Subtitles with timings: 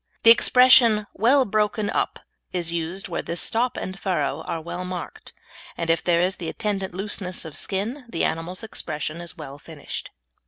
[0.23, 5.31] The expression "well broken up" is used where this stop and furrow are well marked,
[5.77, 10.09] and if there is the attendant looseness of skin the animal's expression is well finished.